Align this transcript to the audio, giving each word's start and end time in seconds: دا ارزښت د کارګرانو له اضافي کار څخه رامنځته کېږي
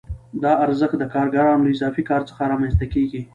دا 0.43 0.51
ارزښت 0.65 0.95
د 0.99 1.03
کارګرانو 1.13 1.65
له 1.65 1.69
اضافي 1.75 2.03
کار 2.09 2.21
څخه 2.29 2.41
رامنځته 2.51 2.85
کېږي 2.93 3.21